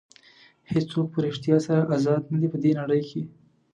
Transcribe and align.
هېڅوک 0.71 1.05
په 1.13 1.19
ریښتیا 1.25 1.57
سره 1.67 1.81
ازاد 1.95 2.21
نه 2.31 2.37
دي 2.41 2.47
په 2.53 2.57
دې 2.63 2.71
نړۍ 2.79 3.01
کې. 3.09 3.21